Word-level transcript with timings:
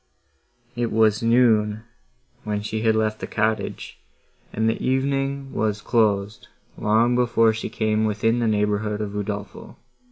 It 0.75 0.91
was 0.91 1.21
noon 1.21 1.83
when 2.43 2.63
she 2.63 2.81
had 2.81 2.95
left 2.95 3.19
the 3.19 3.27
cottage, 3.27 3.99
and 4.51 4.67
the 4.67 4.83
evening 4.83 5.53
was 5.53 5.79
closed, 5.79 6.47
long 6.75 7.15
before 7.15 7.53
she 7.53 7.69
came 7.69 8.05
within 8.05 8.39
the 8.39 8.47
neighbourhood 8.47 8.99
of 8.99 9.11
Udolpho. 9.15 9.75